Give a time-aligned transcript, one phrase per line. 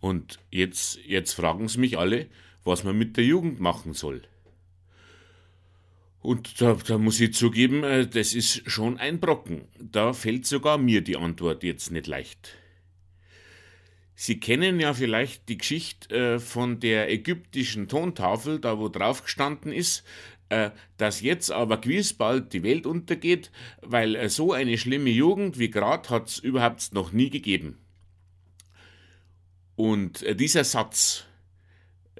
[0.00, 2.26] Und jetzt, jetzt fragen sie mich alle,
[2.64, 4.22] was man mit der Jugend machen soll.
[6.20, 9.68] Und da, da muss ich zugeben, äh, das ist schon ein Brocken.
[9.78, 12.56] Da fällt sogar mir die Antwort jetzt nicht leicht.
[14.16, 19.70] Sie kennen ja vielleicht die Geschichte äh, von der ägyptischen Tontafel, da wo drauf gestanden
[19.70, 20.04] ist,
[20.48, 23.52] äh, dass jetzt aber gewiss bald die Welt untergeht,
[23.82, 27.78] weil so eine schlimme Jugend wie grad hat's überhaupt noch nie gegeben.
[29.76, 31.24] Und dieser Satz,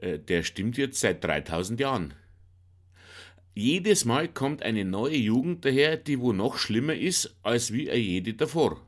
[0.00, 2.14] der stimmt jetzt seit 3000 Jahren.
[3.54, 8.34] Jedes Mal kommt eine neue Jugend daher, die wo noch schlimmer ist als wie jede
[8.34, 8.80] davor.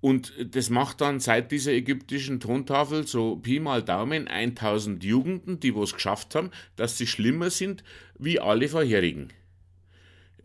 [0.00, 5.74] Und das macht dann seit dieser ägyptischen Tontafel so Pi mal Daumen 1000 Jugenden, die
[5.74, 7.82] wo es geschafft haben, dass sie schlimmer sind
[8.18, 9.32] wie alle vorherigen.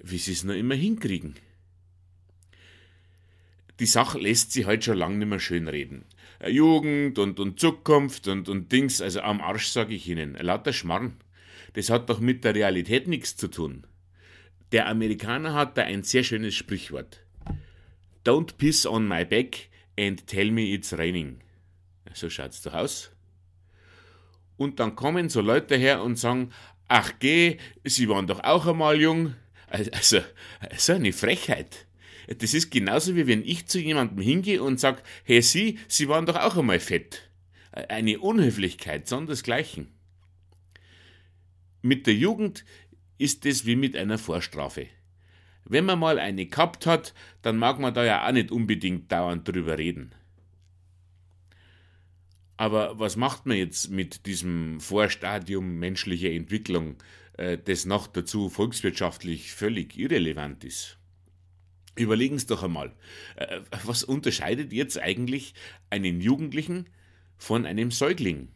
[0.02, 1.36] Wie sie es noch immer hinkriegen.
[3.80, 6.06] Die Sache lässt sich heute schon lange nicht mehr schönreden.
[6.46, 11.18] Jugend und, und Zukunft und, und Dings, also am Arsch sage ich Ihnen, lauter Schmarrn
[11.78, 13.86] das hat doch mit der Realität nichts zu tun.
[14.72, 17.22] Der Amerikaner hat da ein sehr schönes Sprichwort.
[18.26, 21.40] Don't piss on my back and tell me it's raining.
[22.14, 23.12] So schaut's doch aus.
[24.58, 26.52] Und dann kommen so Leute her und sagen,
[26.88, 29.36] ach geh, sie waren doch auch einmal jung.
[29.92, 30.22] Also,
[30.78, 31.87] so eine Frechheit.
[32.28, 36.26] Das ist genauso wie wenn ich zu jemandem hingehe und sage, hey Sie, Sie waren
[36.26, 37.30] doch auch einmal fett.
[37.72, 39.88] Eine Unhöflichkeit, sondersgleichen.
[41.82, 42.66] Mit der Jugend
[43.18, 44.88] ist es wie mit einer Vorstrafe.
[45.64, 49.48] Wenn man mal eine gehabt hat, dann mag man da ja auch nicht unbedingt dauernd
[49.48, 50.14] drüber reden.
[52.58, 56.96] Aber was macht man jetzt mit diesem Vorstadium menschlicher Entwicklung,
[57.34, 60.97] äh, das noch dazu volkswirtschaftlich völlig irrelevant ist?
[61.98, 62.94] Überlegen Sie doch einmal,
[63.36, 65.54] äh, was unterscheidet jetzt eigentlich
[65.90, 66.90] einen Jugendlichen
[67.38, 68.50] von einem Säugling?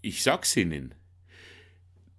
[0.00, 0.94] Ich sag's Ihnen.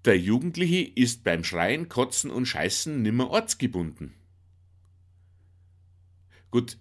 [0.05, 4.13] Der Jugendliche ist beim Schreien, Kotzen und Scheißen nimmer ortsgebunden.
[6.51, 6.77] Gut,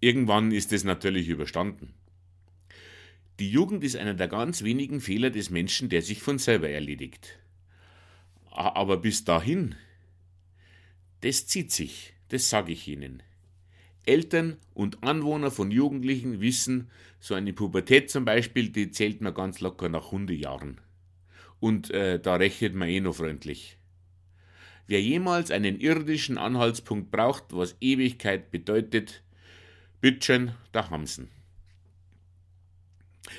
[0.00, 1.94] irgendwann ist es natürlich überstanden.
[3.40, 7.38] Die Jugend ist einer der ganz wenigen Fehler des Menschen, der sich von selber erledigt.
[8.50, 9.74] Aber bis dahin,
[11.22, 13.22] das zieht sich, das sage ich Ihnen.
[14.06, 16.90] Eltern und Anwohner von Jugendlichen wissen,
[17.20, 20.80] so eine Pubertät zum Beispiel, die zählt man ganz locker nach Hundejahren
[21.60, 23.78] und äh, da rechnet man eh noch freundlich.
[24.86, 29.22] Wer jemals einen irdischen Anhaltspunkt braucht, was Ewigkeit bedeutet,
[30.00, 31.22] bitteschön, da haben's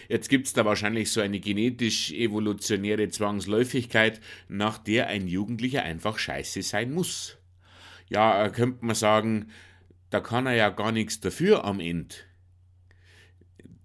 [0.07, 6.93] Jetzt gibt's da wahrscheinlich so eine genetisch-evolutionäre Zwangsläufigkeit, nach der ein Jugendlicher einfach scheiße sein
[6.93, 7.37] muss.
[8.09, 9.49] Ja, könnte man sagen,
[10.09, 12.15] da kann er ja gar nichts dafür am Ende.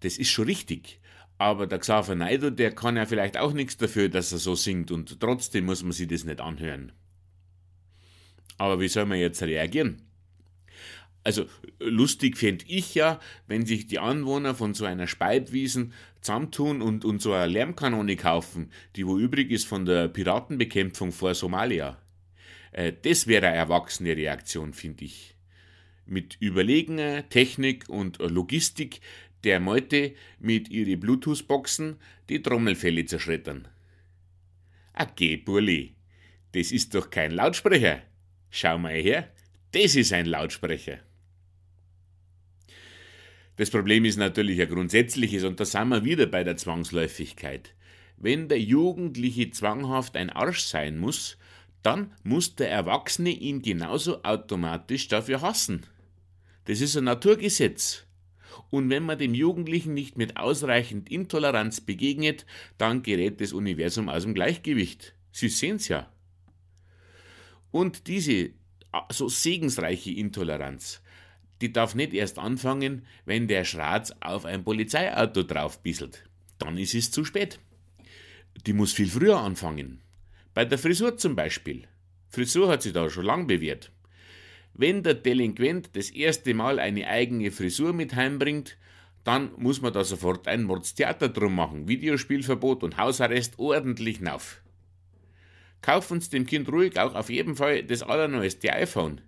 [0.00, 1.00] Das ist schon richtig.
[1.38, 4.91] Aber der Xaver Naido, der kann ja vielleicht auch nichts dafür, dass er so singt
[4.91, 6.92] und trotzdem muss man sich das nicht anhören.
[8.58, 10.03] Aber wie soll man jetzt reagieren?
[11.25, 11.47] Also
[11.78, 17.22] lustig fände ich ja, wenn sich die Anwohner von so einer Speibwiesen zusammentun und, und
[17.22, 21.98] so eine Lärmkanone kaufen, die wo übrig ist von der Piratenbekämpfung vor Somalia.
[22.72, 25.34] Äh, das wäre eine erwachsene Reaktion, finde ich.
[26.06, 29.00] Mit überlegener Technik und Logistik
[29.44, 31.97] der Meute mit ihre Bluetooth-Boxen
[32.28, 33.69] die Trommelfälle zerschreddern.
[34.94, 35.94] Okay, Burli,
[36.53, 38.03] das ist doch kein Lautsprecher.
[38.50, 39.32] Schau mal her,
[39.72, 40.98] das ist ein Lautsprecher.
[43.56, 47.75] Das Problem ist natürlich ein grundsätzliches und da sind wir wieder bei der Zwangsläufigkeit.
[48.16, 51.38] Wenn der Jugendliche zwanghaft ein Arsch sein muss,
[51.83, 55.87] dann muss der Erwachsene ihn genauso automatisch dafür hassen.
[56.67, 58.07] Das ist ein Naturgesetz.
[58.71, 62.47] Und wenn man dem Jugendlichen nicht mit ausreichend Intoleranz begegnet,
[62.79, 65.15] dann gerät das Universum aus dem Gleichgewicht.
[65.33, 66.13] Sie sehen's ja.
[67.71, 68.51] Und diese
[69.11, 71.01] so segensreiche Intoleranz,
[71.61, 76.25] die darf nicht erst anfangen, wenn der Schratz auf ein Polizeiauto draufbisselt.
[76.59, 77.61] Dann ist es zu spät.
[78.67, 80.00] Die muss viel früher anfangen.
[80.52, 81.87] Bei der Frisur zum Beispiel.
[82.29, 83.93] Frisur hat sich da schon lang bewährt.
[84.75, 88.76] Wenn der Delinquent das erste Mal eine eigene Frisur mit heimbringt,
[89.23, 94.61] dann muss man da sofort ein Mordstheater drum machen, Videospielverbot und Hausarrest ordentlich nauf.
[95.82, 99.20] Kaufen Sie dem Kind ruhig auch auf jeden Fall das allerneueste iPhone.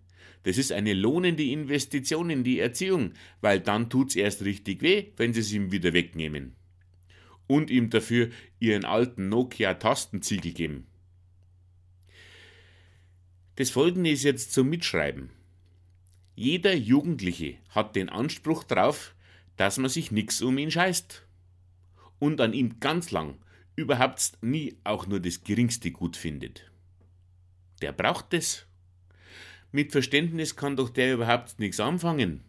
[0.42, 5.32] Das ist eine lohnende Investition in die Erziehung, weil dann tut's erst richtig weh, wenn
[5.32, 6.56] Sie es ihm wieder wegnehmen.
[7.46, 10.86] Und ihm dafür Ihren alten Nokia-Tastenziegel geben.
[13.56, 15.31] Das folgende ist jetzt zum Mitschreiben.
[16.34, 19.14] Jeder Jugendliche hat den Anspruch darauf,
[19.56, 21.26] dass man sich nix um ihn scheißt.
[22.19, 23.37] Und an ihm ganz lang
[23.76, 26.70] überhaupt nie auch nur das geringste gut findet.
[27.82, 28.66] Der braucht es.
[29.70, 32.44] Mit Verständnis kann doch der überhaupt nichts anfangen.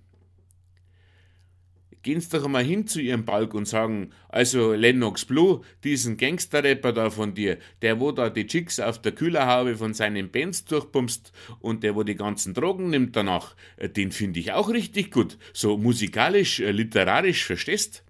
[2.04, 6.92] Gehen Sie doch einmal hin zu Ihrem Balk und sagen, also Lennox Blue, diesen Gangsterrapper
[6.92, 11.32] da von dir, der wo da die Chicks auf der Kühlerhaube von seinen Bands durchpumpst
[11.62, 15.38] und der wo die ganzen Drogen nimmt danach, äh, den finde ich auch richtig gut.
[15.54, 18.04] So musikalisch, äh, literarisch, verstehst?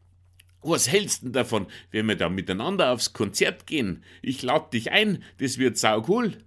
[0.64, 4.04] Was hältst denn davon, wenn wir da miteinander aufs Konzert gehen?
[4.24, 6.40] Ich lad dich ein, das wird sau cool.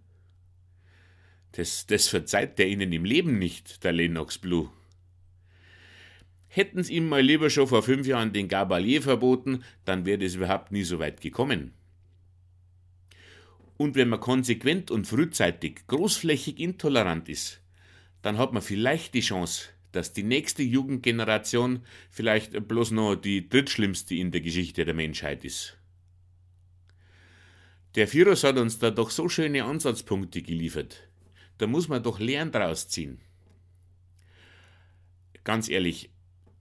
[1.53, 4.71] Das, das verzeiht der Ihnen im Leben nicht, der Lennox Blue.
[6.57, 10.73] Hätten's ihm mal lieber schon vor fünf Jahren den Gabalier verboten, dann wäre es überhaupt
[10.73, 11.75] nie so weit gekommen.
[13.77, 17.61] Und wenn man konsequent und frühzeitig großflächig intolerant ist,
[18.23, 24.15] dann hat man vielleicht die Chance, dass die nächste Jugendgeneration vielleicht bloß noch die drittschlimmste
[24.15, 25.77] in der Geschichte der Menschheit ist.
[27.97, 31.07] Der Virus hat uns da doch so schöne Ansatzpunkte geliefert.
[31.59, 33.21] Da muss man doch Lehren draus ziehen.
[35.45, 36.11] Ganz ehrlich,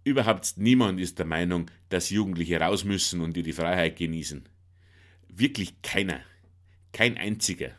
[0.06, 4.48] Überhaupt niemand ist der Meinung, dass Jugendliche raus müssen und ihre Freiheit genießen.
[5.28, 6.22] Wirklich keiner.
[6.94, 7.72] Kein einziger.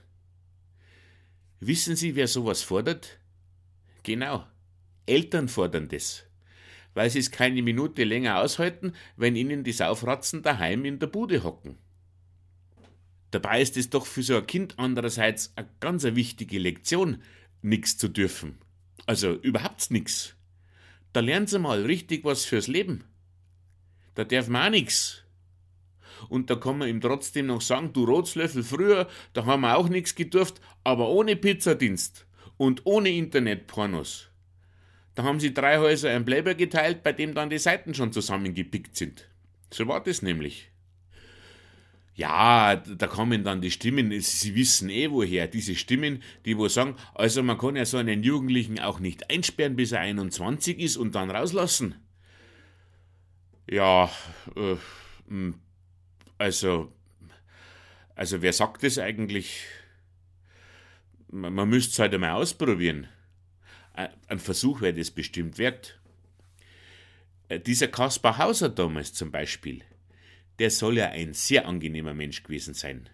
[1.61, 3.21] Wissen Sie, wer sowas fordert?
[4.03, 4.45] Genau.
[5.07, 6.25] Eltern fordern das.
[6.95, 11.45] Weil sie es keine Minute länger aushalten, wenn ihnen die Saufratzen daheim in der Bude
[11.45, 11.79] hocken.
[13.31, 17.23] Dabei ist es doch für so ein Kind andererseits eine ganz wichtige Lektion,
[17.63, 18.59] nichts zu dürfen.
[19.07, 20.36] Also überhaupt nichts.
[21.17, 23.03] Da lernen sie mal richtig was fürs Leben.
[24.17, 25.25] Da darf man auch nichts.
[26.29, 29.89] Und da kann man ihm trotzdem noch sagen, du Rotslöffel, früher, da haben wir auch
[29.89, 32.27] nichts gedurft, aber ohne Pizzadienst
[32.59, 34.29] und ohne Internetpornos.
[35.15, 38.95] Da haben sie drei Häuser ein Bleiber geteilt, bei dem dann die Seiten schon zusammengepickt
[38.95, 39.27] sind.
[39.73, 40.71] So war das nämlich.
[42.17, 46.97] Ja, da kommen dann die Stimmen, Sie wissen eh woher, diese Stimmen, die wo sagen,
[47.15, 51.15] also man kann ja so einen Jugendlichen auch nicht einsperren, bis er 21 ist und
[51.15, 51.95] dann rauslassen.
[53.71, 54.11] Ja,
[54.57, 54.77] äh,
[56.39, 56.91] also,
[58.15, 59.65] also wer sagt das eigentlich?
[61.29, 63.09] Man, man müsste es halt einmal ausprobieren.
[63.93, 66.01] Ein Versuch wäre das bestimmt wert.
[67.49, 69.83] Äh, dieser Kaspar Hauser damals zum Beispiel,
[70.59, 73.09] der soll ja ein sehr angenehmer Mensch gewesen sein.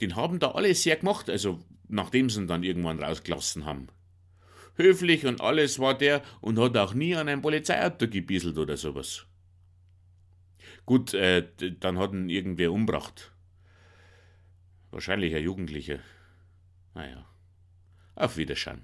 [0.00, 3.88] Den haben da alle sehr gemacht, also nachdem sie ihn dann irgendwann rausgelassen haben.
[4.76, 9.26] Höflich und alles war der und hat auch nie an ein Polizeiauto gebieselt oder sowas.
[10.84, 11.48] Gut, äh,
[11.80, 13.32] dann hat ihn irgendwer umbracht.
[14.90, 16.00] Wahrscheinlich ein Jugendlicher.
[16.94, 17.26] Naja,
[18.14, 18.82] auf Wiederschauen.